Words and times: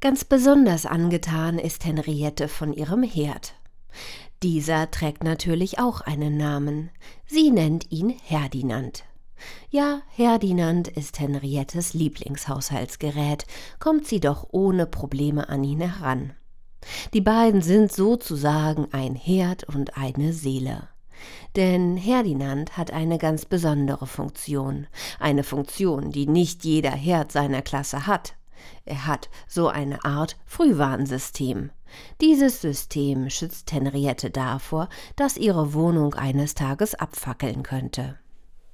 Ganz 0.00 0.24
besonders 0.24 0.86
angetan 0.86 1.58
ist 1.58 1.84
Henriette 1.84 2.48
von 2.48 2.72
ihrem 2.72 3.02
Herd. 3.02 3.52
Dieser 4.42 4.90
trägt 4.90 5.24
natürlich 5.24 5.78
auch 5.78 6.00
einen 6.00 6.38
Namen. 6.38 6.90
Sie 7.26 7.50
nennt 7.50 7.92
ihn 7.92 8.08
Herdinand. 8.08 9.04
Ja, 9.68 10.00
Herdinand 10.08 10.88
ist 10.88 11.20
Henriettes 11.20 11.92
Lieblingshaushaltsgerät, 11.92 13.44
kommt 13.78 14.06
sie 14.06 14.20
doch 14.20 14.48
ohne 14.52 14.86
Probleme 14.86 15.50
an 15.50 15.64
ihn 15.64 15.80
heran. 15.80 16.32
Die 17.12 17.20
beiden 17.20 17.60
sind 17.60 17.92
sozusagen 17.92 18.88
ein 18.92 19.14
Herd 19.14 19.64
und 19.64 19.98
eine 19.98 20.32
Seele. 20.32 20.88
Denn 21.56 21.98
Herdinand 21.98 22.78
hat 22.78 22.90
eine 22.90 23.18
ganz 23.18 23.44
besondere 23.44 24.06
Funktion, 24.06 24.86
eine 25.18 25.42
Funktion, 25.42 26.10
die 26.10 26.26
nicht 26.26 26.64
jeder 26.64 26.92
Herd 26.92 27.32
seiner 27.32 27.60
Klasse 27.60 28.06
hat. 28.06 28.34
Er 28.84 29.06
hat 29.06 29.28
so 29.46 29.68
eine 29.68 30.04
Art 30.04 30.36
Frühwarnsystem. 30.46 31.70
Dieses 32.20 32.60
System 32.60 33.30
schützt 33.30 33.72
Henriette 33.72 34.30
davor, 34.30 34.88
dass 35.16 35.36
ihre 35.36 35.74
Wohnung 35.74 36.14
eines 36.14 36.54
Tages 36.54 36.94
abfackeln 36.94 37.62
könnte. 37.62 38.18